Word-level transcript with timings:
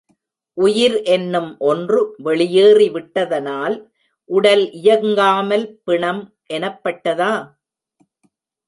உயிர் 0.57 1.03
என்னும் 1.03 1.57
ஒன்று 1.59 1.99
வெளியேறி 2.17 2.87
விட்டதனால் 2.89 3.75
உடல் 4.29 4.71
இயங்காமல் 4.71 5.65
பிணம் 5.83 6.23
எனப்பட்டதா? 6.53 7.33